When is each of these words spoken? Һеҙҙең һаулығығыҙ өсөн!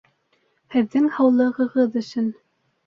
Һеҙҙең 0.77 1.07
һаулығығыҙ 1.19 2.03
өсөн! 2.05 2.37